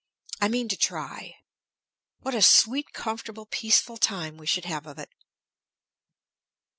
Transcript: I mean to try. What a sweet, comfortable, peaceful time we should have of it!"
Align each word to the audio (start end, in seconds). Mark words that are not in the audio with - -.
I 0.41 0.47
mean 0.47 0.67
to 0.69 0.75
try. 0.75 1.35
What 2.21 2.33
a 2.33 2.41
sweet, 2.41 2.91
comfortable, 2.91 3.45
peaceful 3.45 3.97
time 3.97 4.35
we 4.37 4.47
should 4.47 4.65
have 4.65 4.87
of 4.87 4.97
it!" 4.97 5.11